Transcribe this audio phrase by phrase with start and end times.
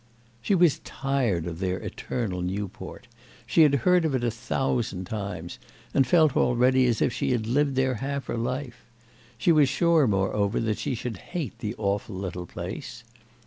[0.41, 3.07] She was tired of their eternal Newport;
[3.45, 5.59] she had heard of it a thousand times
[5.93, 8.83] and felt already as if she had lived there half her life;
[9.37, 13.03] she was sure, moreover, that she should hate the awful little place.